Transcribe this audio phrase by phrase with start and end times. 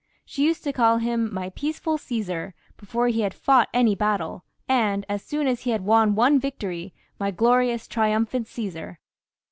[0.25, 5.05] She used to call him" my peaceful Csesar" before he had fought any battle, and
[5.07, 8.97] as soon as he had won one victory, "my glorious, triumphant Caesar."